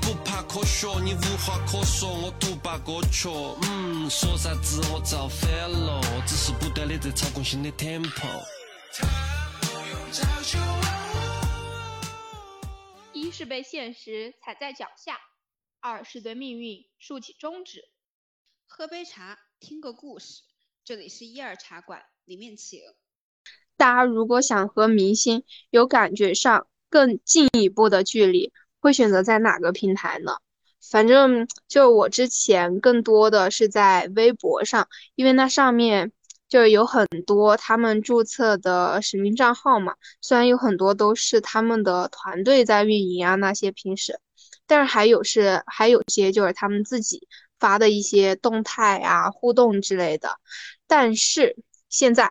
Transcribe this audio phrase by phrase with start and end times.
[0.00, 3.28] 不怕科学，你无话可说，我独霸歌曲。
[3.62, 8.44] 嗯，说啥子我造反了，只是不断的在操控新的 tempo。
[13.12, 15.18] 一是被现实踩在脚下，
[15.80, 17.84] 二是对命运竖起中指。
[18.66, 20.42] 喝杯茶，听个故事。
[20.84, 22.80] 这里是一二茶馆，里面请。
[23.76, 28.52] 大家如果想和明星有感觉上更进一步的距离，
[28.86, 30.36] 会选择在哪个平台呢？
[30.80, 36.12] 反正就我之前更多的是在微博上，因为那上面
[36.48, 39.96] 就有很多他们注册的实名账号嘛。
[40.20, 44.20] 虽然有很多都是他们的团队在运营啊，那些平时，
[44.68, 47.26] 但是还有是还有些就是他们自己
[47.58, 50.36] 发的一些动态啊、互动之类的。
[50.86, 51.56] 但是
[51.88, 52.30] 现在。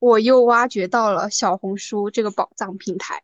[0.00, 3.22] 我又挖掘到了小红书这个宝藏平台。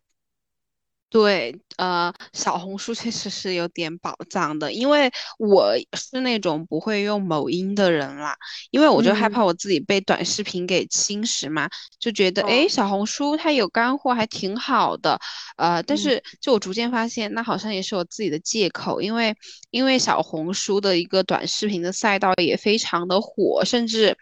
[1.10, 5.10] 对，呃，小红书确实是有点宝藏的，因为
[5.40, 8.36] 我是那种不会用某音的人啦，
[8.70, 15.18] 因为我就害怕我自己被短视频给侵蚀嘛，就觉得诶，小红书它有干货还挺好的，
[15.56, 19.34] 呃，但是就我逐渐发现，那好像也是我自己的借口，因为
[19.70, 24.16] 因为小红书的一个短视频的赛道也非常的火，甚至。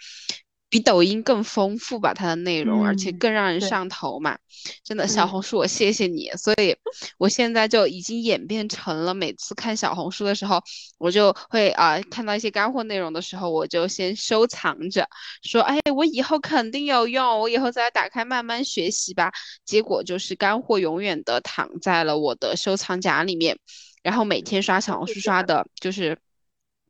[0.70, 4.38] 比抖音更丰富吧，它的内容，而且更让人上头嘛。
[4.84, 6.30] 真的，小红书我谢谢你。
[6.36, 6.77] 所以，
[7.16, 10.62] 我现在就已经演变成了，每次看小红书的时候，
[10.98, 15.08] 我就会啊看到一些干货内容的时候，我就先收藏着，
[15.42, 19.33] 说哎，我以后肯定有用，我以后再打开慢慢学习吧。
[19.64, 23.58] 结果就是干货永远的躺在了我的收藏夹里面，
[24.02, 26.19] 然后每天刷小红书刷的就是。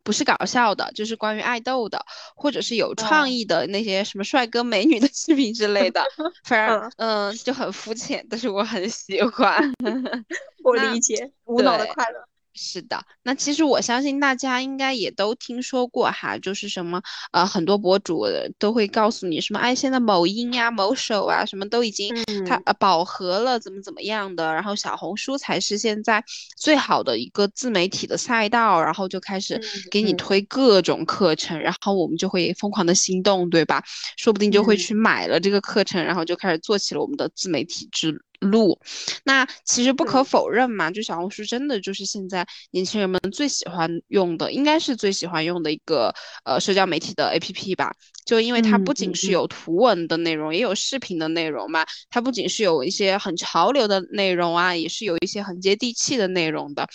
[0.09, 2.03] 不是搞笑的，就是关于爱豆的，
[2.35, 6.03] 或者是有创意的那些什么帅哥美女的视频之类的，
[6.49, 9.61] 反正嗯就很肤浅，但是我很喜欢。
[10.65, 12.27] 我理解，无脑的快乐。
[12.55, 18.27] 是的，那其实我相信大家应该也都听说过哈，就是什么呃，很多博主
[18.59, 22.13] 都会告诉你什么，哎，现在某音呀、某手啊，什么都已经
[22.45, 26.25] 它呃饱和了，怎么怎么样的，然后小红书才是现在
[26.57, 33.85] 最好的一个自媒体的赛道，然后就开始给你推各种课程，然后我们就会疯狂的心动，对吧？
[34.17, 38.21] 说不定就会去买了这个课程，然后就开始做起了我们的自媒体之。
[38.41, 38.79] 路，
[39.25, 47.93] 那其实不可否认嘛，就小红书真的就是现在年轻人们最喜欢用的，应该是最喜欢用的一个呃社交媒体的 APP 吧。
[48.25, 51.85] 就因为它不仅是有图文的内容，也有视频的内容嘛。
[52.11, 56.87] 它不仅是有一些很潮流的内容啊，也是有一些很接地气的内容的。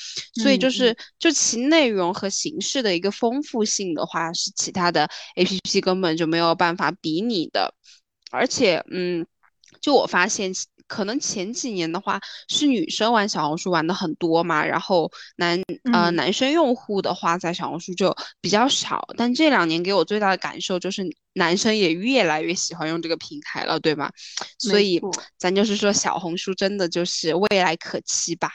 [0.42, 7.74] 所以就是就其内容和形式的一个丰富性的话，是其他的 APP 根本就没有办法比拟的。
[8.30, 9.26] 而且，嗯，
[9.82, 10.54] 就我发现。
[10.88, 15.62] 可能前几年的话是女生玩小红书玩的很多嘛，然后男
[15.92, 19.08] 呃男生用户的话在小红书就比较少。
[19.18, 24.12] 但这两年给我最大的感受就是男生也越来越喜欢用这个平台了，对吧？
[24.60, 25.02] 所以
[25.38, 28.50] 咱就是说小红书真的就是未来可期吧。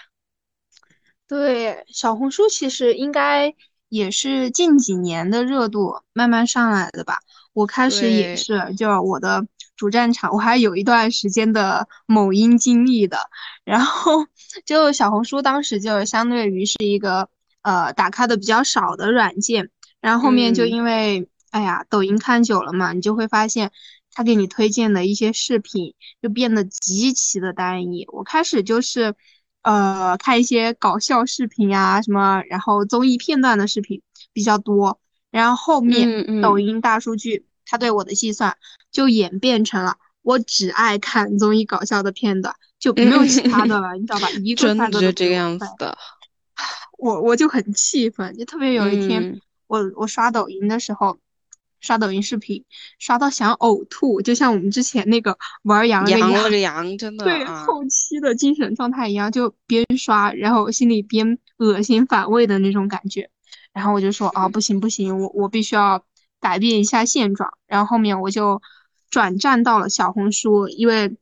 [1.27, 3.55] 对，小红书其实应该
[3.89, 7.19] 也是近几年的热度慢慢上来的吧。
[7.53, 9.47] 我开始也是，就我的。
[9.79, 13.17] 主战场，我还有一段时间的某音经历的，
[13.65, 14.27] 然后
[14.67, 17.29] 就小红书当时就相对于是一个
[17.63, 23.71] 呃打开的比较少的软件，然后后面就因为哎呀抖音看久了嘛，你就会发现
[24.13, 28.05] 他给你推荐的一些视频就变得极其的单一。
[28.09, 29.15] 我开始就是
[29.63, 34.03] 呃看一些搞笑视频啊什么，然后综艺片段的视频
[34.33, 34.99] 比较多，
[35.31, 37.47] 然后后面抖音大数据。
[37.71, 38.57] 他对我的计算
[38.91, 44.29] 就演变成了我只爱看综艺搞笑的片段，就没有其他的了，你知道吧？
[44.43, 45.97] 一个真的这个样子的，
[46.99, 51.19] 我我就很气愤，就特别有一天，我我刷抖音的时候，
[51.81, 52.65] 刷抖音视频
[52.99, 63.31] 刷到想呕吐，就像我们之前那个玩羊羊那个 羊，真的对后期的精神状态一样，就边刷然后心里边恶心反胃的那种感觉，
[63.73, 66.05] 然后我就说啊不行不行，我我必须要。
[66.41, 68.61] 改变一下现状，然后后面我就
[69.11, 71.17] 转战到了小红书，因为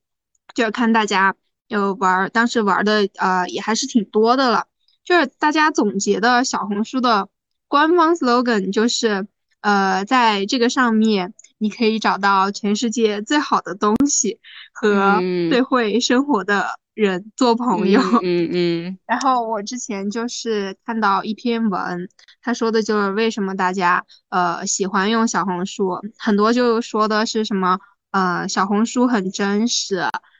[0.54, 1.34] 就是看大家
[1.68, 4.66] 有玩，当时玩的呃也还是挺多的了。
[5.04, 7.28] 就是大家总结的小红书的
[7.68, 9.26] 官方 slogan 就是
[9.60, 14.40] 呃在这个上面你可以找到全世界最好的东西
[14.72, 16.78] 和最会生活的。
[17.04, 22.08] 人做朋友，嗯嗯， 然后我之前就是看到一篇文，
[22.42, 27.78] 他说的就是为什么大家呃喜欢用小红书，很多就说的是什么
[28.10, 29.96] 呃小红书很真实，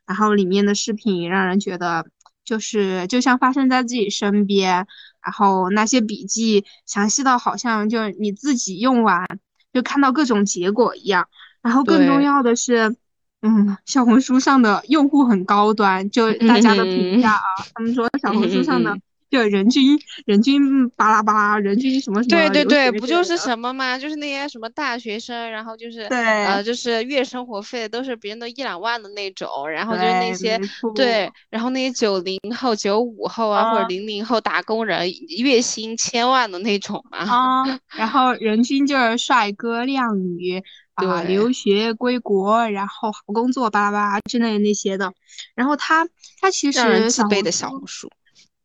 [0.07, 2.07] 然后里面的视频让人觉得
[2.45, 4.87] 就是就像发生在自己身边，
[5.23, 9.27] 然后那些笔记详细到好像就是你自己用完
[9.73, 11.29] 就看到各种结果一样。
[11.61, 12.97] 然后更重要的是，
[13.43, 17.43] 嗯，小红书上的用户很高端，就大家的评价啊，
[17.75, 18.97] 他们说小红书上的。
[19.29, 22.49] 就人均人均巴拉巴拉，人均什么什么？
[22.49, 23.99] 对对对，不就是什么吗？
[23.99, 30.61] 就是那些什么大学生，然后就是呃，就是月生活费都是别人都一两万的那种，然后就是那些
[30.95, 35.11] 对，然后那些九零后、九五后啊，或者零零后打工人，
[35.45, 37.19] 月薪千万的那种嘛。
[37.19, 40.63] 啊，然后人均就是帅哥靓女
[40.97, 45.13] 啊，留学归国，然后好工作巴拉巴拉之类的那些的。
[45.55, 46.09] 然后他
[46.41, 48.11] 他其实自卑的小红书。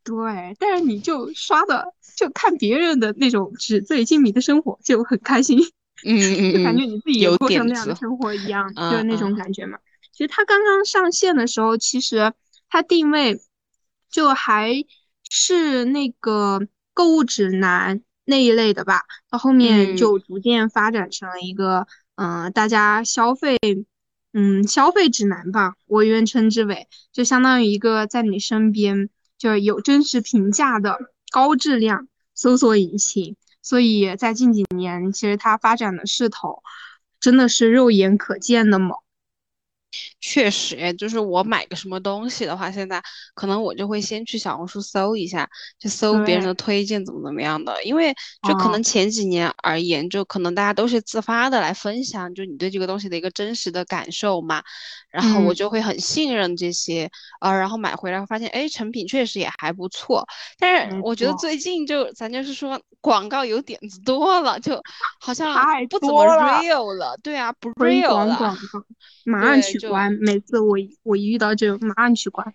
[0.03, 5.59] 对，但是你就刷的，就看别人的那种纸醉金迷的生活，就很开心，
[6.03, 9.77] 嗯嗯 就感觉你自己也过上那样的生活一样，就是那种感觉嘛。
[10.11, 12.33] 其实他刚刚上线的时候，其实
[12.69, 13.39] 他定位
[14.09, 14.73] 就还
[15.29, 21.87] 是那个购物指南那一类的吧，到后面就逐渐发展成了一个，
[22.21, 23.57] 嗯，大家消费，
[24.31, 29.09] 嗯，消费指南吧，我愿称之为，就相当于一个在你身边。
[29.39, 30.99] 就是有真实评价的
[31.31, 36.61] 高质量搜索引擎，所以在近几年，其实它发展的势头
[37.19, 38.95] 真的是肉眼可见的猛。
[40.21, 43.01] 确实，就是我买个什么东西的话，现在
[43.33, 47.83] 可能我就会先去小红书搜一下，去搜别人的推荐怎么怎么样的。
[47.83, 48.13] 因为
[48.47, 54.61] 就可能前几年而言，就可能大家都是自发的来分享，就你对这个东西的一个真实的感受嘛。
[55.09, 57.09] 然后我就会很信任这些，
[57.41, 60.25] 呃，然后买回来发现，哎，成品确实也还不错。
[60.57, 64.81] 但是我觉得最近就咱就是说广告有点子多了，就
[65.19, 65.53] 好像
[65.89, 67.17] 不怎么 real 了。
[67.21, 68.55] 对啊，不 real 了。
[69.25, 72.53] 马上取关，每次我我一遇到这个，马上取关。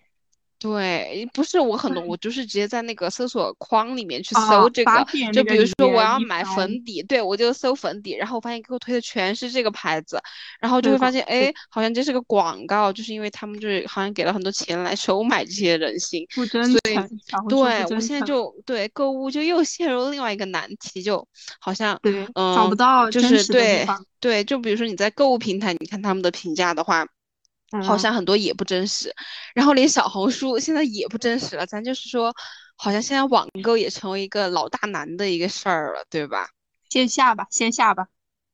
[0.59, 10.19] 对，不是我很多，我就是直接在那个搜索框里面去搜这个，就比如说我要买粉底，对我就搜粉底，然后我发现给我推的全是这个牌子，
[10.59, 16.95] 然后就会发现，哎，好像这是个广告，就是因为他们就是好像给了很多钱来收买这些人心，所以
[17.47, 21.23] 对我现在就对购物就又陷入另外一个难题，就
[21.59, 23.85] 好像对嗯找不到就是对
[24.19, 27.05] 对，就比如说你在购物平台，你看他们的评价的话。
[27.81, 29.13] 好像很多也不真实，
[29.53, 31.65] 然后连小红书现在也不真实了。
[31.65, 32.33] 咱就是说，
[32.75, 36.49] 好像现在网购也成为一个老大难的一个事儿了，对吧？
[36.89, 38.07] 线下吧，线下吧，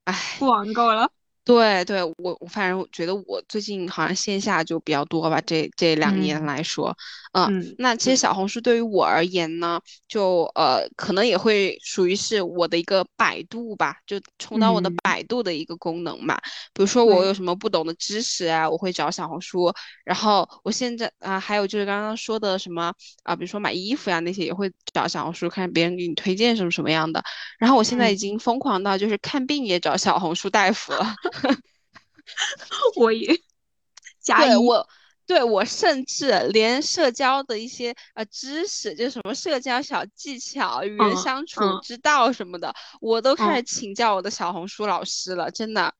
[0.05, 1.11] 唉，不网购了。
[1.45, 6.95] 对对，我我反正觉得我最近好像线下就比较多吧，这这两年来说，
[7.33, 16.37] 嗯，那其实小红书对于我而言呢，就呃可能也会属于是我的一个百度吧，就充当我的百度的一个功能嘛。
[16.73, 19.69] 比如说我有什么不懂的知识啊，我会找小红书。
[20.05, 22.93] 然后我现在啊，还有就是刚刚说的什么
[23.23, 27.21] 啊，比如说买衣服呀那些，也会找小红书看别人给你推荐什么什么样的。
[27.59, 31.13] 然后我现在已经疯狂到就是看病也找小红书大夫了。
[32.95, 33.27] 我也
[34.21, 34.87] 加一，我
[35.25, 45.49] 对我甚至连社交的一些呃知识，就什么社交小技巧、与人相处之道什么的，我都开始请教我的小红书老师了。
[45.51, 45.93] 真的，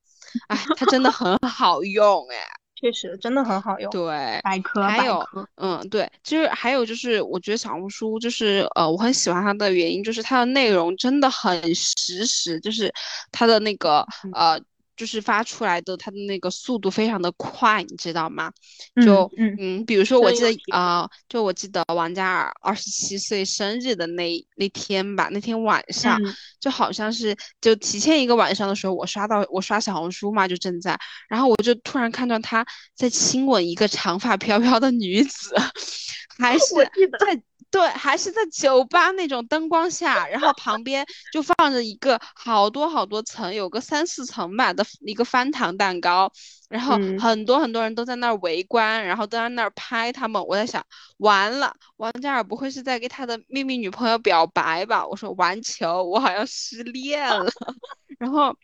[0.48, 2.38] 哎，它真的很好用哎，
[2.76, 3.90] 确实真的很好用。
[3.92, 5.26] 对，百科还有
[5.56, 12.94] 嗯，对，就是还有就是，我觉得小红书就是呃，我很喜欢它的原因就是它的内容真的很实时，就是
[13.32, 14.62] 它的那个呃。
[14.96, 18.52] 就是发出来的，它的那个速度非常的快，你知道吗？
[19.04, 26.20] 就嗯嗯，比如说我记得啊，就我记得王嘉尔二十七岁生日的那那天吧，那天晚上
[26.60, 30.98] 就好像是就提前一个晚上的时候，我刷到我刷小红书嘛，就正在，
[31.28, 35.56] 然后我就突然看到他在亲吻一个长发飘飘的女子，
[36.38, 36.66] 还是
[37.20, 37.42] 在。
[37.74, 46.32] 对，还是在酒吧那种灯光下，然后旁边就放着一个好多好多层，有个三四层吧的一个翻糖蛋糕，
[46.70, 50.40] 然后很多很多人都在那儿围观，然后都在那儿拍他们。
[50.46, 50.86] 我在想，
[51.18, 55.08] 完了，王嘉尔不会是在给他的秘密女朋友表白吧？
[55.08, 57.50] 我说完球，我好像失恋了。
[58.20, 58.56] 然后，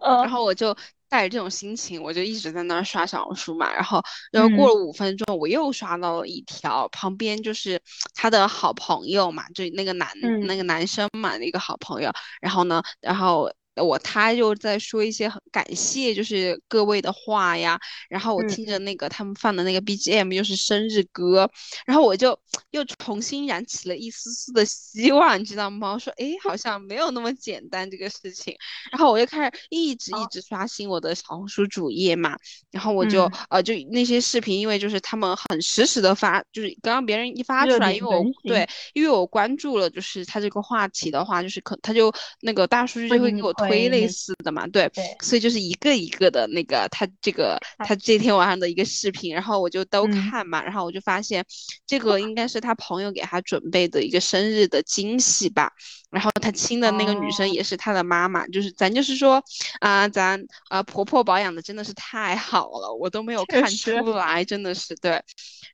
[0.00, 0.74] 然后我就。
[1.08, 7.80] 带着这种心情，我就一直在那儿刷小红书嘛，然后，然后过了五分钟，我又刷到了一条，旁边就是
[8.14, 10.08] 他的好朋友嘛，就那个男
[10.46, 13.50] 那个男生嘛，一个好朋友，然后呢，然后
[13.80, 17.78] 我他又在说一些很感谢，就是各位的话呀。
[18.08, 21.50] 然后我听着那个他们放的那个 BGM 又是生日歌，
[21.86, 22.38] 然后我就
[22.70, 25.92] 又重新燃起了一丝丝的希望，你知道吗？
[25.92, 28.54] 我说，哎，好像没有那么简单这个事情。
[28.90, 32.36] 然后我就开始一直一直刷新我的小红书主页嘛，
[32.70, 51.44] 然后我就呃就那些视频，因为就是他们很实时的发，就是刚刚别人一发出来，因为我对，因为我关注了，就是他这个话题的话，就是可他就那个大数据就会给我推类似的嘛，对，所以就是一个一个的那个他这个他这天晚上的一个视频，然后我就都看嘛，然后我就发现
[51.86, 55.70] 这个应该是他朋友给他准备的一个生日的惊喜吧。
[56.10, 59.42] 然后他亲的那个女生也是他的妈妈，就是咱就是说
[59.80, 65.22] 啊，咱呃婆婆保养的真的是太好了，我都没有看出来，真的是对。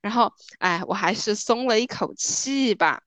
[0.02, 3.00] 然后哎，我还是松了一口气吧。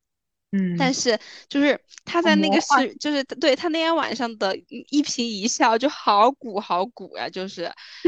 [0.52, 7.64] 嗯，但是就是他在那个是，就是对他那天晚上的一颦一笑就好鼓好鼓呀，就是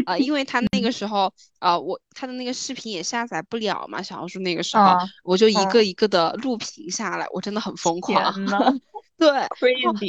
[0.05, 4.83] 啊， 因为他那个时候啊，我他的那个视频也下载不了嘛，小红书那个时候，
[5.23, 8.33] 我就一个一个的录屏下来，我真的很疯狂。
[9.19, 9.29] 对，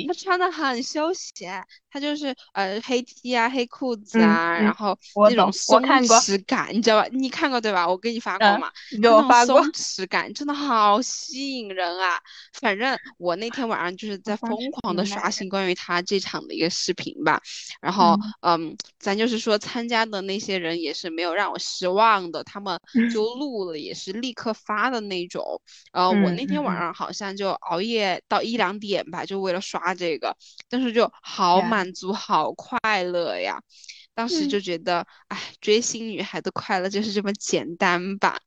[0.06, 4.96] 他穿的很休闲，他就是呃黑 T 啊，黑裤子啊，然后
[5.28, 7.08] 那种松弛感，你知道吧？
[7.10, 7.88] 你看过对吧？
[7.88, 8.70] 我给你发过嘛，
[9.02, 9.62] 给我发过。
[9.62, 12.20] 松弛感真的好吸引人啊！
[12.60, 17.42] 反正我那天晚上就是在疯狂的刷新关于他这场的一个视频吧，
[17.80, 22.78] 然后嗯，咱就是说参加的那些人也是没有让我失望的，他们
[23.12, 25.60] 就录了也是立刻发的那种。
[25.92, 29.00] 呃，我那天晚上好像就熬夜到一两点。
[29.10, 30.36] 吧，就为了刷这个，
[30.68, 33.60] 但是就好满足，好快乐呀！
[34.14, 38.38] 当时就觉得，哎，追星女孩的快乐就是这么简单吧。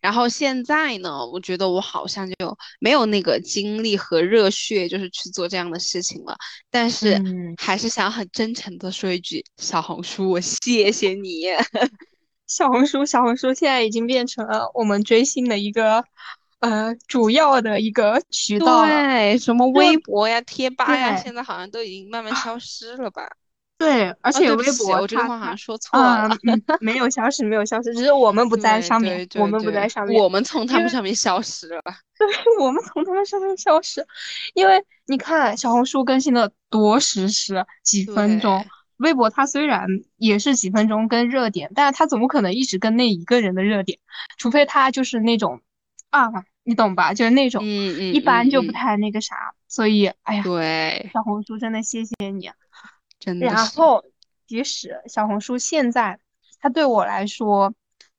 [0.00, 2.34] 然后现在呢，我觉得我好像就
[2.80, 6.36] 没有那个精力和热血，就是去做这样的事情了。
[6.70, 7.20] 但是
[7.58, 11.42] 还是想很真诚的说一句，小红书，我谢谢你。
[12.46, 16.04] 小红书，小红书现在已经变成了我们追星的一个。
[16.62, 23.28] 呃，主要的一个渠道，对，什么微博呀、贴吧呀，现在好像都已经慢慢消失了吧？
[23.78, 26.28] 对，而且微博，我这句话好像说错了，
[26.78, 31.82] 没有消失，没有消失，只是我们不在上面，我们不在上面，我们从他们上面消失了。
[32.16, 32.28] 对，
[32.60, 34.06] 我们从他们上面消失，
[34.54, 38.62] 因为你看小红书更新的多实时，几分钟；
[38.98, 43.98] 微博它虽然也是几分钟跟热点，但是它总不可能一直跟那一个人的热点，
[44.38, 45.60] 除非他就是那种
[46.10, 46.30] 啊。
[46.64, 47.12] 你懂吧？
[47.12, 52.50] 就是那种，嗯嗯，一般就不太那个啥，所以，哎呀，对，小红书真的谢谢你，
[53.18, 53.46] 真的。
[53.46, 54.04] 然后，
[54.46, 56.20] 即使小红书现在，
[56.60, 57.74] 它对我来说，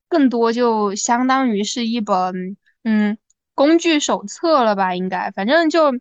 [0.09, 3.17] 更多就相当于是一本，嗯，
[3.55, 4.93] 工具手册了吧？
[4.93, 5.93] 应该，反正就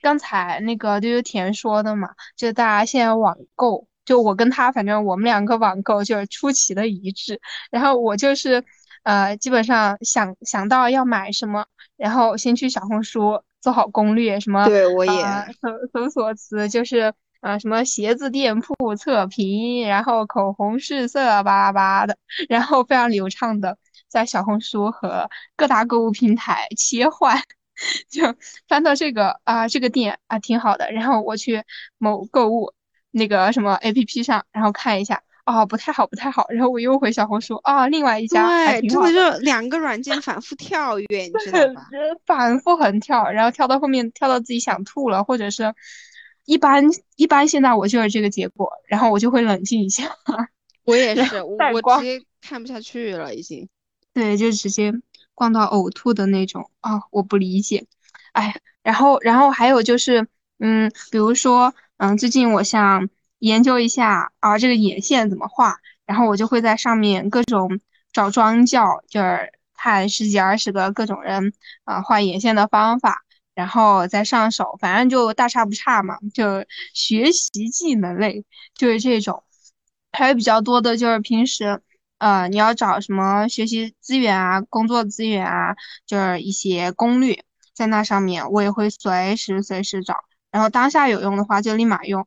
[0.00, 7.40] 刚才那个丢丢甜说的嘛，就大家现在网购，就我跟他，反正我们两个网购就是出奇的一致，
[7.70, 8.64] 然后我就是。
[9.06, 11.64] 呃，基本上想想到要买什么，
[11.96, 15.12] 然后先去小红书做好攻略，什么对我也
[15.62, 27.40] 搜搜索词就是呃什么鞋子店铺测评，然后口红试色巴拉巴拉的，然后非常流畅的在小红书和各大购物平台切换，
[28.10, 28.34] 就
[28.66, 31.62] 翻到这个啊这个店啊挺好的，然后我去
[31.98, 32.74] 某购物
[33.12, 35.22] 那个什么 APP 上，然后看一下。
[35.46, 36.44] 哦，不太好，不太好。
[36.48, 41.86] 然后我又回小红书啊，另外一家对，真的就两个软件反复跳跃，你知道吗？
[42.26, 45.72] 反复横跳，然后跳到后面跳到自己想吐了，或者是
[46.46, 46.84] 一般
[47.14, 47.46] 一般。
[47.46, 50.10] 现在我就是这个结果，然后我就会冷静一下。
[50.84, 51.56] 我也是，我
[51.98, 53.68] 直接看不下去了，已经。
[54.12, 54.92] 对，就直接
[55.36, 57.02] 逛到呕吐的那种啊！
[57.12, 57.86] 我不理解。
[58.32, 60.26] 哎，然后然后还有就是，
[60.58, 63.08] 嗯，比如说，嗯，最近我想。
[63.46, 65.76] 研究一下啊，这个眼线怎么画？
[66.04, 67.80] 然后我就会在上面各种
[68.12, 71.52] 找妆教，就是看十几二十个各种人
[71.84, 73.22] 啊画眼线的方法，
[73.54, 79.44] 然后再上手，反正就大差不差嘛，就学习技能类，就是这种。
[80.10, 81.80] 还有比较多的就是平时，
[82.18, 90.16] 呃，你要找什么学习资源啊、工作资源啊，就是一些攻略，在那上面我也会随时随时找，
[90.50, 92.26] 然后当下有用的话就立马用。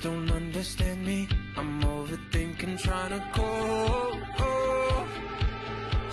[0.00, 1.28] don't understand me.
[1.56, 4.16] I'm overthinking, trying to go.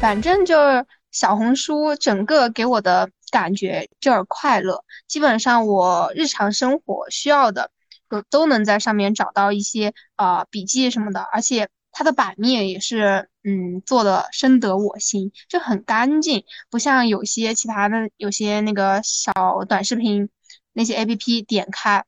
[0.00, 7.70] 反正就是小红书整个给我的感觉就是快乐，基本上我日常生活需要的
[8.08, 11.68] 都都能在上面找到一些呃笔记什么的，而且
[11.98, 19.32] 它的版面也是嗯做的深得我心，就很干净，不像有些其他的有些那个小
[19.66, 20.28] 短视频
[20.74, 22.04] 那些 APP 点开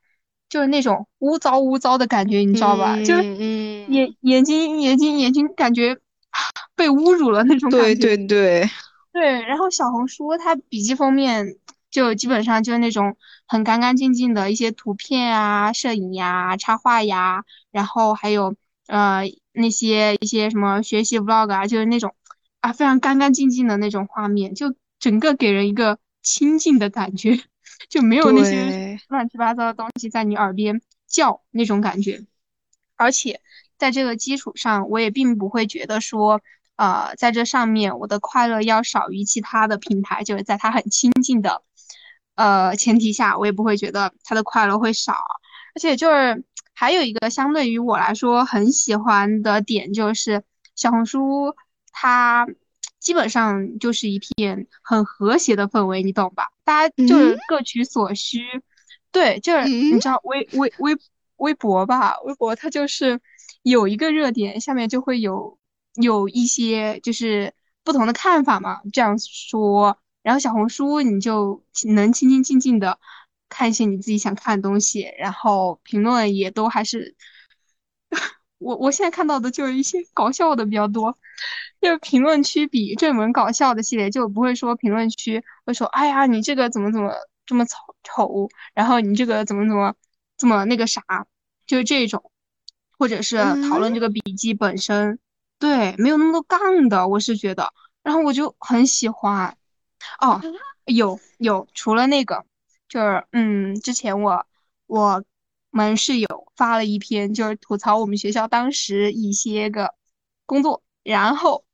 [0.51, 2.99] 就是那种污糟污糟的感觉，你知道吧？
[3.03, 5.97] 就是嗯，眼眼睛眼睛眼睛感觉
[6.77, 7.95] 被侮辱了那种感觉。
[7.95, 8.69] 对对对，
[9.11, 11.57] 对，然后小红书它笔记封面
[11.91, 13.17] 就基本上就是那种
[13.47, 18.55] 很干干净净的一些图片啊、摄影呀、插画呀，然后还有
[18.87, 19.25] 呃
[19.59, 22.15] 那些一些什么学习 vlog 啊，就是那种
[22.61, 27.41] 啊非常干干净净的那种画面，就整个给人一个清静的感觉，
[27.91, 32.25] 就没有那些乱七八糟的东西在你耳边叫那种感觉。
[32.97, 33.41] 而且
[33.77, 36.41] 在这个基础上，我也并不会觉得说，
[36.77, 41.63] 呃，在这上面我的快乐要少于其他的平台，就是在它很亲近的，
[42.35, 45.15] 呃前提下，我也不会觉得它的快乐会少。
[45.79, 46.43] 而且就是
[46.75, 50.43] 还有一个相对于我来说很喜欢的点，就是
[50.75, 51.55] 小红书
[51.93, 52.49] 它
[52.99, 56.49] 基本上就是一片很和谐的氛围，你懂吧？
[56.65, 58.41] 大家就是各取所需。
[59.13, 60.97] 对，就是你嗯知道微微微
[61.37, 63.21] 微博吧，微博它就是
[63.63, 65.57] 有一个热点，下面就会有
[65.95, 67.55] 有一些就是
[67.85, 69.97] 不同的看法嘛，这样说。
[70.25, 71.63] 然后小红书你就
[71.95, 72.99] 能清清静静的
[73.49, 77.15] 看一些你自己想看的东西，然后评论也都还是
[78.59, 81.17] 我我现在看到的就是一些搞笑的比较多，
[81.81, 87.13] 就是评论区比正文搞笑的系列，就不会说评论区会说，哎呀，你这个怎么怎么
[87.47, 89.95] 这么丑丑，然后你这个怎么怎么
[90.37, 91.03] 这么那个啥，
[91.67, 92.31] 就是这种，
[92.99, 93.37] 或者是
[93.69, 95.19] 讨论这个笔记本身，
[95.59, 99.57] 对，没有那么多杠的，我是觉得，然后我就很喜欢。
[100.21, 100.41] 哦，
[100.85, 102.45] 有有，除了那个，
[102.89, 104.47] 就是嗯，之前我
[104.87, 105.25] 我
[105.71, 109.95] 们室友发了一篇，就是吐槽我们学校当时一些个
[110.47, 111.65] 工作，然后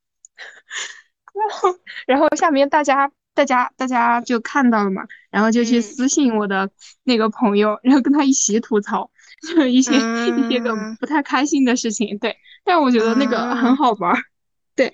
[1.32, 5.82] 然后然后下面大家大家大家就看到了嘛，然后就去嗯。
[5.82, 6.70] 私信我的
[7.04, 9.10] 那个朋友，然后跟他一起吐槽，
[9.42, 14.18] 就是一些一些个啊不太开心的事情，对，但我觉得那个啊很好玩儿，
[14.74, 14.92] 对，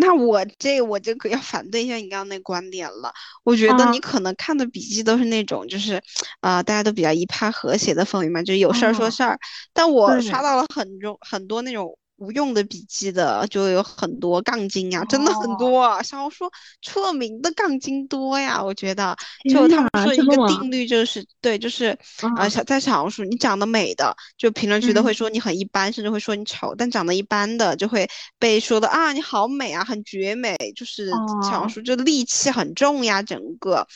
[0.00, 3.12] 那我这我就可要反对一下你刚刚那观点了。
[3.44, 6.00] 我觉得嗯你可能看的笔记都是那种，就是，
[6.40, 9.38] 呃，大家都比较一派和谐的氛围嘛，就是有事儿说哦事儿。
[9.72, 16.02] 但我刷到了很多很多那种无用的笔记的，就有很多杠精呀，真的很哦多啊。
[16.02, 16.50] 小红书
[16.82, 19.16] 出了名的杠精多呀，我觉得。
[19.50, 21.96] 就他们呐说一个定律，就是对，就是
[22.36, 31.10] 呃，嗯小在小红书你长得美的，就评论区都会嗯说你很一般，甚至会说你丑；但长得一般的就会被说的啊你好美啊，很绝美，就是
[31.50, 33.86] 小红哦书就戾气很重呀，整个。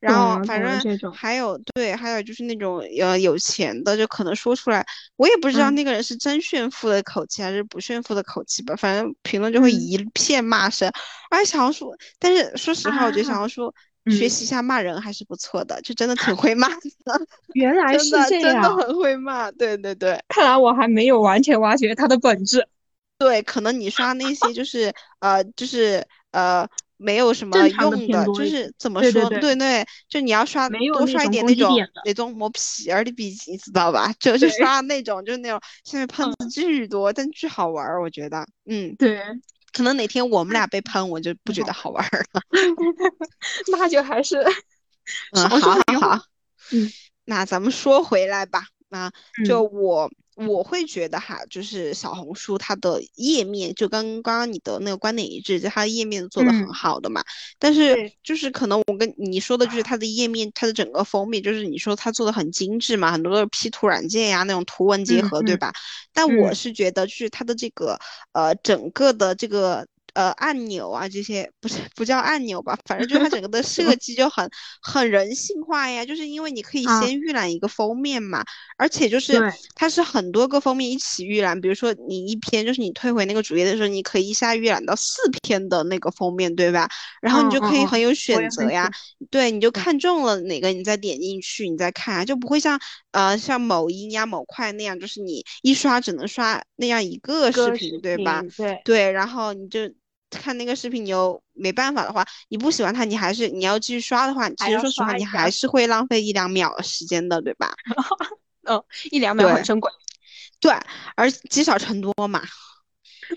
[0.00, 4.84] 然后了反正还有对，还有就是那种呃有钱的，就可能说出来，
[5.16, 10.90] 我也不知道嗯那个人是真炫富的口气还是不炫富的口气吧，反正评论就会嗯一片骂声。
[11.30, 13.72] 而且小红书，但是说实话，我觉得小啊红书
[14.08, 16.76] 学嗯习一下骂人还是不错的，就真的挺会骂的，
[17.54, 19.50] 原来是这样，真的很会骂。
[19.52, 22.66] 对对对看来我还没有完全挖掘它的本质。
[23.18, 26.68] 对，可能你刷那些就是呃就是呃。
[27.02, 29.28] 没有什么用的，就是怎么说？
[29.30, 34.12] 对对就你要刷多刷一点那种那种磨皮儿的笔记，知道吧？
[34.20, 38.46] 就就刷那种，就是那种现在喷子巨多，但巨好玩儿，我觉得。
[38.66, 39.18] 嗯，对，
[39.72, 42.42] 可能哪天我们俩 被喷，我就不觉得好玩儿了。
[43.72, 44.36] 那就还是
[45.32, 45.58] 嗯，好。
[45.58, 46.24] 好好，
[46.72, 46.90] 嗯
[47.24, 49.10] 那咱们说回来吧，那
[49.46, 50.10] 就嗯我
[50.46, 57.22] 我会觉得哈，就是小红书它的页面，就跟刚刚你的那个观点一致，就它的页面做的很嗯好的嘛。
[57.58, 65.72] 但是就是可能我跟你说的就是它的页面，它的整个封面，就是你说它做的很精致嘛，很多都是 P 图软件呀那种图文结嗯合，对嗯吧？
[66.12, 67.98] 但我嗯是觉得就是它的这个
[68.32, 74.48] 呃整个的这个呃按钮啊这些不是不叫按钮吧，反正就是它整个的 设计就很
[74.82, 78.44] 很人性化呀，就是因为你可以先预览一个封面嘛，
[78.76, 79.42] 而且就是
[79.74, 86.88] 它是很多个封面一起预览，比如说你一篇就是你退回那个主页的时候，你可以一下预览到四篇的那个封面，对吧？
[87.20, 88.90] 然后你就可以很有选择呀，
[89.30, 92.78] 对，你就看中了哪个，你再点进去，你再看，就不会像
[93.12, 98.44] 呃像某音呀、某快那样，就是你一刷只能刷那样一个视频，对吧？
[98.56, 99.80] 对对，然后你就
[100.38, 107.74] 看那个视频，你又没办法的话，你不喜欢它，你还是你要继续刷的话，其实说实话，你还是会浪费一两秒的时间的，对吧？
[108.68, 109.90] 嗯，一两秒很珍贵。
[110.60, 110.72] 对，
[111.16, 112.42] 而积少成多嘛。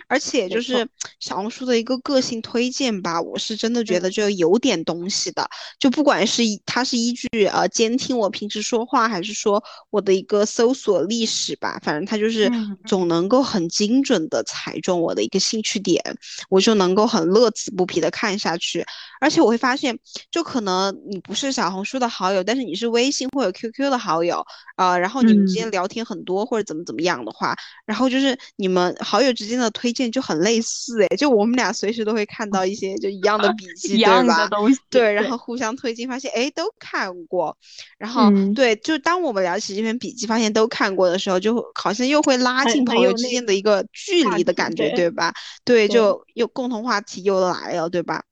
[0.08, 0.88] 而且就是
[1.20, 5.48] 小红书的一个个性推荐吧，我是真的觉得就有点东西的。
[5.80, 12.52] 就不管是它是依据呃监听我平时说话，还是说我的一个搜索历史吧，反正它就是
[12.86, 16.02] 总能够很精准的踩中我的一个兴趣点，
[16.50, 18.86] 我就能够很乐此不疲的看下去。
[19.20, 19.98] 而且我会发现，
[20.32, 29.70] 就可能你不是小红书的好友，但是你是微信或者 QQ 的好友啊，然后你们之间聊天很多或者怎么怎么样的话，然后就是你们好友之间的。
[29.74, 34.80] 推荐就很类似哎，就我们俩随时都会看到一些就一样的 笔记，一样的东西？
[34.90, 37.58] 对，然后互相推进，发现哎都看过，
[37.98, 45.34] 然后对，就当我们聊起这篇笔记，发现都看过的时候，就好像又会拉近朋友之间的一个距离的感觉，对吧？
[45.66, 48.24] 对，就又共同话题又来了，对吧？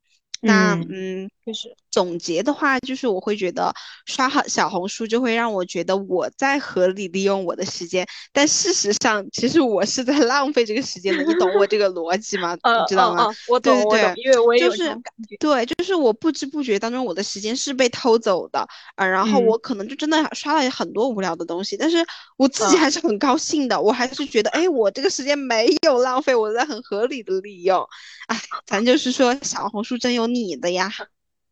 [0.43, 3.71] 那嗯，就是总结的话，就是我会觉得
[4.05, 11.23] 刷好小红书就会让我觉得我在合理利用我的时间，但事实上其实我是在 浪费这个时间的。
[11.23, 12.55] 你懂我这个逻辑吗？
[12.55, 13.27] 你知道吗？
[13.47, 15.37] 我懂，我懂，因为我也有这种感觉。
[15.37, 21.97] 对，就是我不知不觉当中我的时间是被偷走的啊，然后我可能就真的刷了很多无聊的东西，但是
[22.37, 27.85] 我自己还是很高兴的，我还是觉得哎，我这个时间没有浪费，我在很合理的利用。
[28.27, 30.21] 哎，咱就是说小红书真有。
[30.31, 30.89] 你的呀，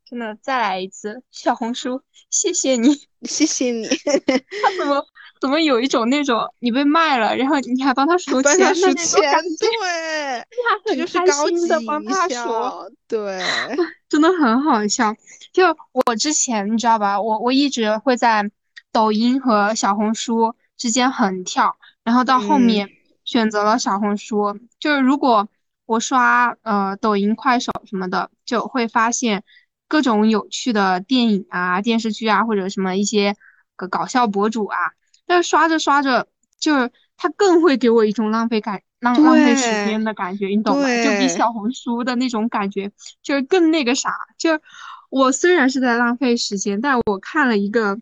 [0.09, 2.95] 真的再来一次小红书，谢谢你，
[3.29, 3.87] 谢谢你。
[3.87, 5.05] 他怎么
[5.39, 9.67] 怎么有一种那种你被卖了，然后你还帮他 数钱的那种感觉？
[9.67, 13.39] 对，他很开心的帮他数，对，
[14.09, 15.13] 真的很好笑。
[15.53, 18.49] 就我之前你知道吧，我我一直会在
[18.91, 22.89] 抖音和小红书之间横跳，然后到后面
[23.23, 24.59] 选择了小红书。
[24.79, 25.47] 就是如果。
[25.85, 29.43] 我刷呃抖音、快手什么的，就会发现
[29.89, 33.35] 各种有趣的电影啊、电视剧啊，或者什么一些
[33.75, 34.77] 个搞笑博主啊。
[35.25, 40.87] 但是刷着刷着，就是它更会给我一种浪费感、浪浪费时间的感觉，你懂吗？
[41.03, 44.15] 就比小红书的那种感觉就是更那个啥。
[44.37, 44.61] 就是
[45.09, 47.99] 我虽然是在浪费时间，但我看了一个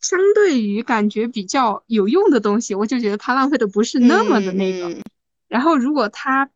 [0.00, 4.92] 相对于感觉比较有用的东西，我就觉得它浪费的不是那么的那个。
[5.48, 6.50] 然后如果它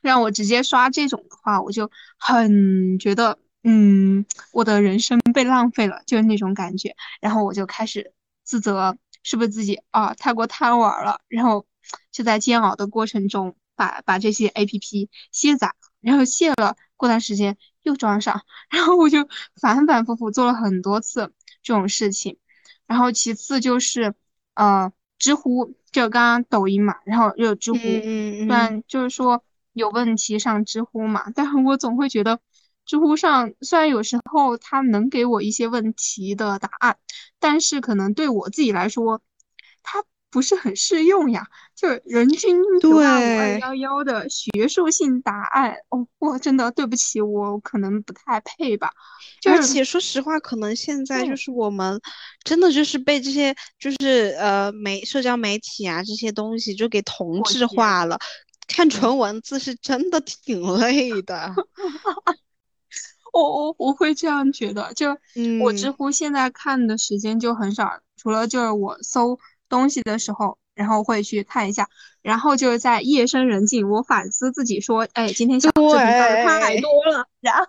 [0.00, 6.96] 让我直接刷这种的话，我就很觉得，嗯，我的人生被浪费了，就是那种感觉。
[7.20, 11.20] 然后我就开始自责，是不是自己啊太过贪玩了？
[11.28, 11.64] 然后
[12.10, 19.28] 就在煎熬的过程中，把把这些 A P P 卸载，然后卸了，过段时间又装上，然后我就
[19.60, 22.38] 反反复复做了很多次这种事情。
[22.86, 24.14] 然后其次就是，
[24.54, 29.44] 呃，知乎，就刚刚抖音嘛，然后又有知乎，虽然就是说。
[29.74, 31.30] 有问题上知乎嘛？
[31.34, 32.40] 但是我总会觉得，
[32.92, 36.98] 知乎上虽然有时候它能给我一些问题的答案，
[37.38, 39.22] 但是可能对我自己来说，
[39.82, 41.46] 它不是很适用呀。
[41.74, 48.92] 就是人均九八五二幺幺的学术性答案，哦，我真的对不起，我可能不太配吧。
[49.48, 51.98] 而且说实话，可能现在就是我们
[52.44, 58.18] 真的就是被这些就是呃媒社交媒体啊这些东西就给同质化了。
[58.68, 61.52] 看纯文字是真的挺 累的，
[63.32, 65.16] 我我我会这样觉得，就
[65.60, 71.88] 我知乎现在看的时间就很少，除了就是我搜东西的时候，然后会去看一下，
[72.22, 77.66] 然后就是在夜深人静，我反思自己说，哎，今天小视频看太多了， 然后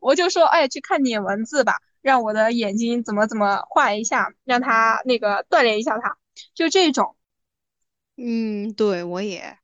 [0.00, 6.16] 我就说，哎，去看点文字吧，让我的眼睛怎么怎么换一下，让它那个锻炼一下它，
[6.54, 7.16] 就这种，
[8.16, 9.58] 嗯，对我也。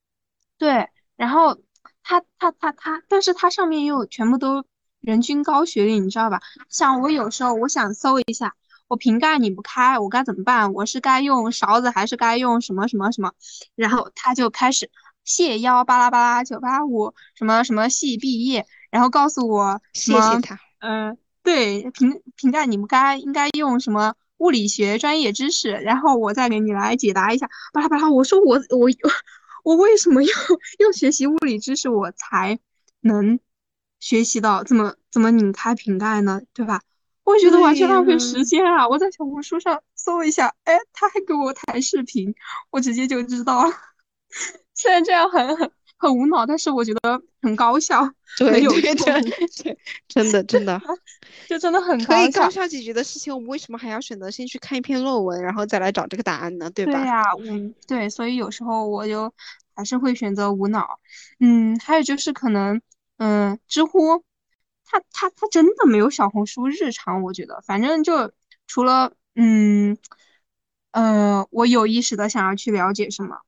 [0.59, 1.59] 对，然后
[2.03, 4.65] 它它它它，但是它上面又全部都
[5.03, 6.41] 人均高学历，你知道吧？
[6.69, 8.55] 像我有时候我想搜一下，
[8.89, 10.73] 我瓶盖拧不开，我该怎么办？
[10.73, 13.33] 我是该用勺子还是该用什么什么什么？
[13.75, 14.91] 然后他就开始
[15.25, 28.11] 谢邀巴拉巴拉九八五什么什么系毕业，然后告诉我谢谢他，嗯，对，瓶瓶盖拧不开应该用什么物理学专业知识，然后我再给你来解答一下，巴拉巴拉。
[28.11, 28.89] 我说我我。
[29.65, 30.29] 我为什么要
[30.85, 31.89] 要学习物理知识？
[31.89, 32.59] 我才
[33.01, 33.39] 能
[34.03, 36.41] 学习到怎么怎么拧开瓶盖呢？
[36.53, 36.81] 对吧？
[37.23, 38.89] 我觉得完全浪费时间啊！
[38.89, 42.35] 我在小红书上搜一下，哎，他还给我弹视频，
[42.71, 43.73] 我直接就知道了。
[44.75, 50.83] 虽然这样很很很无脑，但是我觉得很高效， 对有对对，真的真的，
[51.49, 56.69] 就真的很可以高效解决的事情，我们为什么还要选择先去看一篇论文，然后再来找这个答案呢？
[56.71, 56.93] 对吧？
[56.93, 59.33] 对呀，嗯，对，所以有时候我就
[59.77, 60.99] 还是会选择无脑。
[61.39, 62.83] 嗯，还有就是可能，
[63.23, 64.25] 嗯，知乎。
[64.85, 68.33] 它它它真的没有小红书日常，我觉得，反正就
[68.67, 69.97] 除了嗯
[70.91, 73.39] 呃，我有意识的想要去了解什么，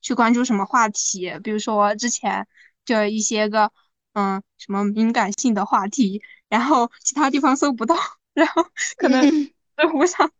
[0.00, 2.48] 去关注什么话题，比如说之前
[2.86, 3.70] 就一些个
[4.14, 7.94] 嗯什么敏感性的话题，然后其他地方搜不到，
[8.32, 8.64] 然后
[8.96, 9.30] 可能
[9.76, 10.32] 知乎上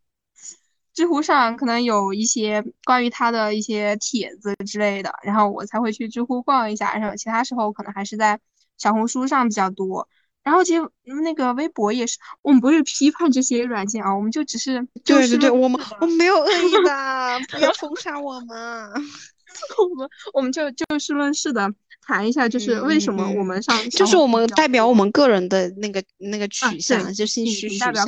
[0.94, 8.40] 知乎上可能有一些关于他的一些帖子之类的，然后我才会去知乎逛一下，然后其他时候可能还是在
[8.80, 10.08] 小红书上比较多。
[10.42, 10.82] 然后其实
[11.22, 18.58] 那个微博也是，我们不是批判这些软件啊，我们就只是对对对，我们我们没有恶意的，不要封杀 我们。
[19.76, 21.70] 我们我们就就事论事的
[22.06, 28.06] 谈一下，就是为什么我们上就是我们代表我们个人的那个那个取向，就兴趣取向，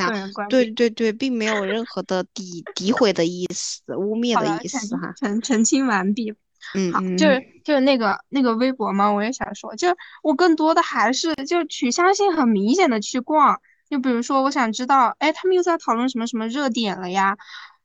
[0.49, 5.13] 对对对，并没有任何的诋诋毁的意思、污蔑的意思哈。
[5.19, 6.33] 澄澄清完毕。
[6.75, 9.89] 嗯，好，就是就是那个那个微博嘛，我也想说，就
[10.23, 17.37] 我更多的还是就取向性很明显的去逛，就比如说我想知道，哎，他们又在讨论什么什么热点了呀，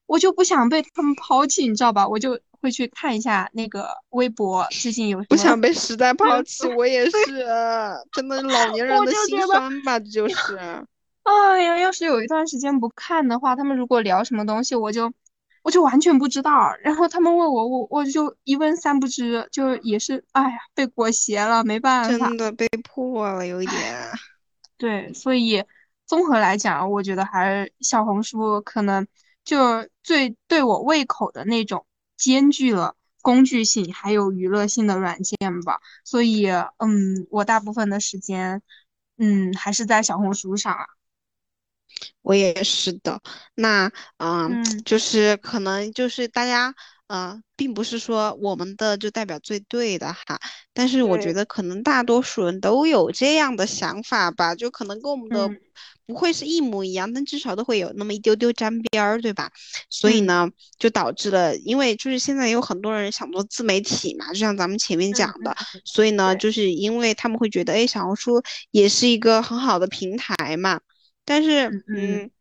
[0.05, 2.07] 我就不想被他们抛弃，你知道吧？
[2.07, 5.25] 我就会去看一下那个微博最近有什么。
[5.29, 7.11] 不想被时代抛弃，我也是，
[8.13, 10.57] 真的老年人的心酸吧，这就是。
[11.23, 15.11] 哎呀，要是有一段时间不看的话，他们如果聊什么东西，我就。
[15.67, 23.77] 我就完全不知道，然后他们问我，我我就一问三不知，就也是，哎呀，被裹挟了，没办法，真的被迫了，有一点。
[24.79, 25.61] 对，所以
[26.05, 29.05] 综合来讲，我觉得还是小红书可能
[29.43, 35.81] 就最对我胃口的那种，兼具了工具性还有娱乐性的软件吧。
[36.05, 38.61] 所以，嗯，我大部分的时间，
[39.17, 40.85] 嗯，还是在小红书上啊。
[42.21, 43.19] 我也是的，
[43.55, 46.73] 那嗯，就是可能就是大家，
[47.07, 50.37] 呃，并不是说我们的就代表最对的哈，
[50.73, 55.49] 但是我觉得可能大多数人都有这样的想法吧，就可能跟我们的
[56.05, 59.49] 不会是一模一样，但至少都会有那么一丢丢沾边儿，对吧？
[59.89, 65.55] 所以呢，就导致了，因为就是现在有很多人想做自媒体嘛，就像咱们前面讲的，
[65.85, 70.81] 所以呢，就是因为他们会觉得，哎，小红书也是一个很好的平台嘛。
[71.27, 72.31] 但是，嗯，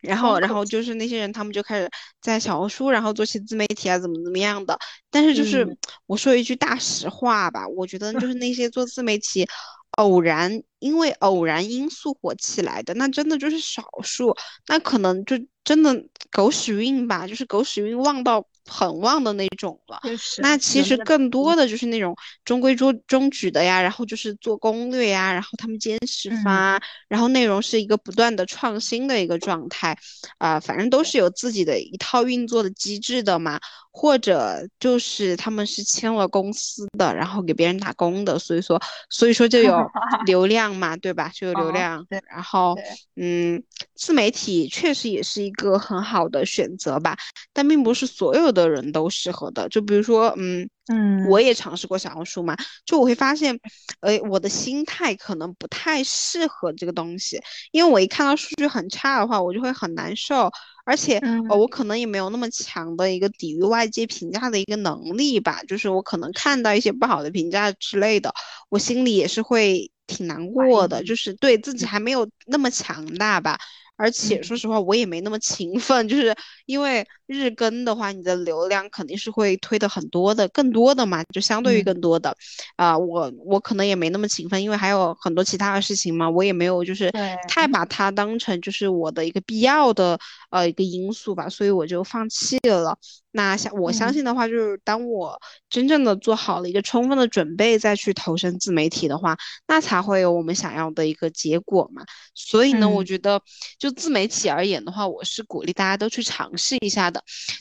[0.00, 1.88] 然后，然后就是那些人，他们就开始
[2.20, 4.76] 在小红书，然后做起自媒体啊，怎么怎么样的。
[5.08, 5.64] 但是，就是
[6.06, 9.46] 我说一句大实话吧，我觉得就是那些做自媒体，
[9.92, 14.34] 偶然因为偶然因素火起来的，那真的就是少数，
[14.66, 18.44] 那可能就真的狗屎运吧，就是狗屎运旺到。
[18.66, 20.00] 很旺的那种了，
[20.38, 29.96] 那其实更多的就是那种中规中中矩的呀，然后就是做攻略呀，然后他们坚持发，然后内容是一个不断的创新的一个状态，
[30.38, 39.76] 啊，反正都是有自己的一套运作的机制的嘛，或者就是他们是签了公司的，然后给别人打工的，所以说所以说就有
[40.24, 41.30] 流量嘛，对吧？
[41.34, 42.74] 就有流量，然后
[43.16, 43.62] 嗯，
[43.94, 47.14] 自媒体确实也是一个很好的选择吧，
[47.52, 48.53] 但并不是所有。
[48.54, 53.58] 的人都适合的，就比如说，嗯嗯，我也尝试过小红书嘛，就我会发现，
[54.00, 57.40] 呃，我的心态可能不太适合这个东西，
[57.72, 60.50] 因为我一看到数据很差的话，我就会很难受，
[60.84, 68.32] 而且，呃，我可能也没有那么强的一个抵御外界评价的一个能力吧，就是我可能看到一些不好的评价之类的，
[68.68, 73.58] 我心里也是会挺难过的，就是对自己还没有那么强大吧。
[73.96, 76.34] 而且说实话，我也没那么勤奋，就是
[76.66, 82.36] 因为日更的话，你的流量肯定是会推的很多的，更多的嘛，就相对于更多的，
[82.76, 87.10] 啊，我我可能也没那么勤奋，因为还有很多其他的事情嘛，我也没有就是
[87.48, 90.18] 太把它当成就是我的一个必要的
[90.50, 92.98] 呃一个因素吧，所以我就放弃了。
[93.36, 95.36] 那相我相信的话，就是当我
[95.68, 102.04] 真正的做好了一个充分的准备再去投身自媒体的话，那才会有我们想要的一个结果嘛。
[102.32, 103.42] 所以呢，我觉得
[103.76, 107.10] 就自媒体而言的话，我是鼓励大家都去尝试一下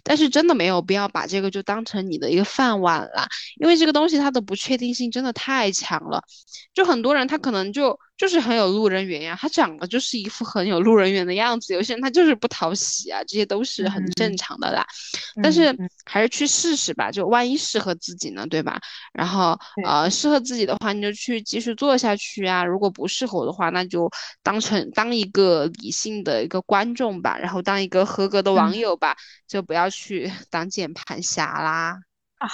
[0.04, 3.28] 但是真的没有必要把这个就当成你的一个饭碗啦，
[3.60, 6.22] 因为这个东西它的不确定性真的太强了。
[6.74, 11.74] 就很多人他可能就就是很有路人缘呀，他长得就是一副很有路人缘的样子。
[11.74, 14.86] 有些人他就是不讨喜啊，这些都是很正常的啦。
[15.42, 18.80] 但是还是去试试吧，就万一适合自己呢，对吧？
[19.14, 22.64] 然后呃，适合自己的话，你就去继续做下去啊。
[22.64, 24.10] 如果不适合的话，那就
[24.44, 32.00] 当成当一个理性的一个观众吧，然后当一个合格的网友吧，就不要去 当键盘侠啦。
[32.38, 32.48] 啊，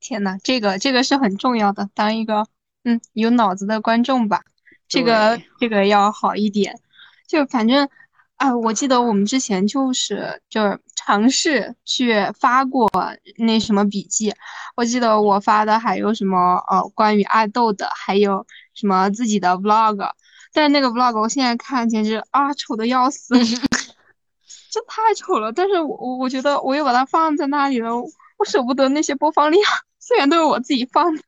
[0.00, 2.46] 天呐，这个这个是很重要的，当一个
[2.84, 4.42] 嗯有脑子的观众吧。
[4.88, 5.40] 这个。
[5.58, 6.78] 这个要好一点，
[7.26, 7.88] 就反正，
[8.36, 12.90] 啊，我记得我们之前就是就是尝试去发过
[13.38, 14.34] 那什么笔记，
[14.76, 20.10] 我记得我发的还有什么呃关于爱豆的，还有什么自己的 vlog，
[20.52, 23.34] 但是那个 vlog 我现在看简直啊丑的要死，
[24.70, 29.62] 这太丑了，但是我我觉得我又把它放在那里了，我舍不得那些播放量，
[29.98, 31.22] 虽然都是我自己放的。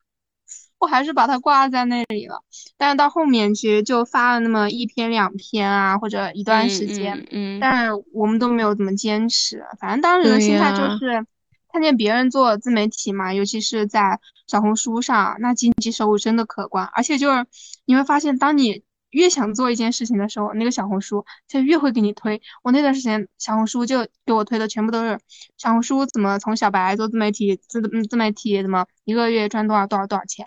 [0.78, 2.42] 我还是把它挂在那里了，
[2.76, 9.64] 但是到后面其实就发了那么一篇两篇啊，或者一段时间，嗯，但是我们都没有怎么坚持。
[9.80, 11.26] 反正当时的心态就是
[11.72, 17.46] 看见别人做自媒体嘛，尤其是在小红书上，那经济收入真的可观，而且就是
[17.84, 18.82] 你会发现，当你。
[19.10, 22.40] 越想做一件事情的时候，那个小红书就越会给你推。
[22.62, 25.18] 我那段时间小红书就给我推的全部都是
[25.56, 30.46] 小红书怎么从小白做自媒体，自自媒体怎么一个月赚多少多少多少钱，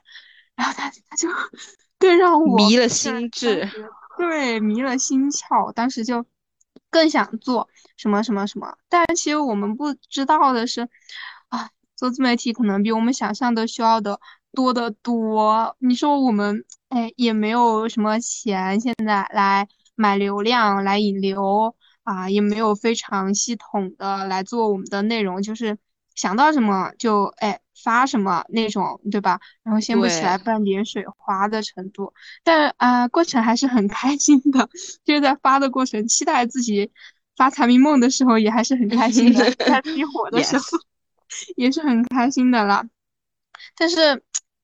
[0.56, 1.28] 然后他他就
[1.98, 3.70] 更让我迷了心智，
[4.18, 5.72] 对，迷了心窍。
[5.74, 6.26] 当时就
[6.90, 10.88] 更想做什么什么什么，但是其实我们不知道的是，
[11.50, 14.20] 啊，做自媒体可能比我们想象的需要的
[14.54, 15.76] 多得多。
[15.80, 16.64] 你说我们。
[16.92, 25.78] 哎，也没有什么钱，现在来买流量来引流啊，也没有非常系统的来做我们的内容，就是
[26.16, 29.40] 想到什么就哎发什么那种，对吧？
[29.64, 34.68] 然后掀不起来半点水花的程度，但啊，过程还是很开心的，
[35.06, 36.92] 就是在发的过程，期待自己
[37.38, 40.66] 发财迷梦的时候也还是很开心的， 在自己火的时候
[41.56, 42.86] 也是很开心的啦，
[43.78, 44.22] 但是。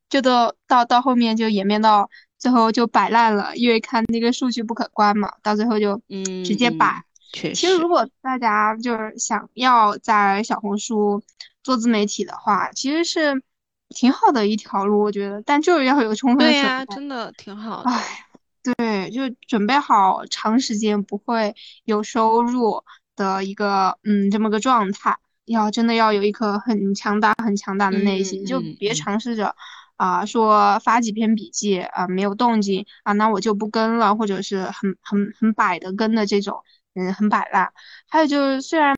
[0.09, 7.03] 就都到到后面就演变到最后就摆烂了，因为看那个数据不可观嘛，到最后就嗯直接摆。
[7.33, 11.21] 确实，其实如果大家就是想要在小红书
[11.61, 13.41] 做自媒体的话，其实是
[13.89, 15.41] 挺好的一条路，我觉得。
[15.45, 17.89] 但就是要有充分的对呀，真的挺好的。
[17.89, 18.25] 哎，
[18.63, 22.81] 对，就准备好长时间不会有收入
[23.15, 29.55] 的一个嗯这么个状态，要真的要有一颗很强大很强大的内心，就别尝试着。
[29.97, 36.63] 啊，说发几篇笔记啊，没有动静啊，那我就不跟了，或者是很很很摆的跟的这种，
[36.95, 37.71] 嗯，很摆烂。
[38.09, 38.95] 还有就是，虽然，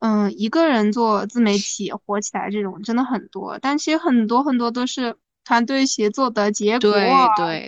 [0.00, 5.16] 嗯，一个人做自媒体火起来这种真的很多，但其实很多很多都是。
[5.44, 6.92] 团队协作的结果，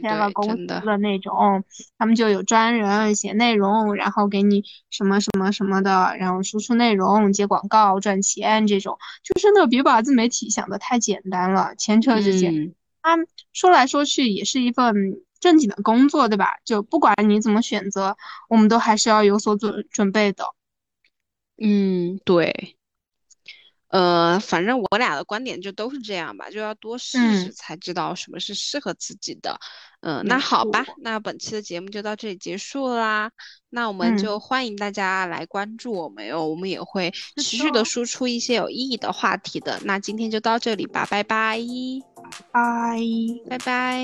[0.01, 1.65] 签了公司的那种，
[1.99, 12.75] 他们就有专人写内容，然后给你什么什么什么的，然后输出内容、接广告、赚钱这种，就真的别把自媒体想的太简单了，前车之鉴。
[13.03, 13.19] 他
[13.53, 14.95] 说来说去也是一份
[15.41, 16.55] 正经的工作，对吧？
[16.65, 18.17] 就不管你怎么选择，
[18.49, 20.45] 我们都还是要有所准准备的。
[21.61, 22.77] 嗯，对。
[23.95, 29.57] 呃，反正我俩的观点就都是这样吧，就要多试试才知道什么是适合自己的。
[30.01, 33.31] 嗯，那好吧，那本期的节目就到这里结束啦。
[33.71, 39.81] 那我们就欢迎大家来关注我们哟，我们也会持续的输出一些有意义的话题的。
[39.85, 41.61] 那今天就到这里吧，拜拜，
[42.51, 42.99] 拜
[43.49, 44.03] 拜拜。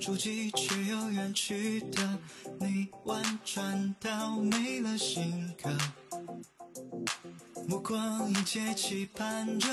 [0.00, 2.18] 触及却又远去的
[2.58, 5.68] 你，婉转到没了性格。
[7.66, 9.68] 目光一切期盼着，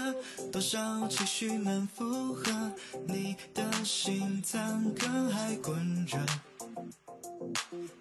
[0.52, 2.72] 多少期许能符合
[3.08, 6.18] 你的心脏，可还滚着？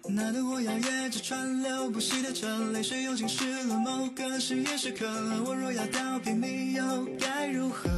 [0.09, 5.05] 那段我要越着川流不息的车，泪水又浸湿了某个深夜时刻。
[5.45, 7.89] 我若要告别你，又该如何？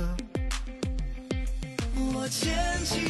[1.95, 3.08] 我牵起